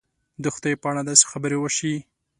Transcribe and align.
د 0.43 0.45
خدای 0.55 0.73
په 0.81 0.87
اړه 0.91 1.01
داسې 1.09 1.23
خبرې 1.31 1.57
وشي. 1.59 1.95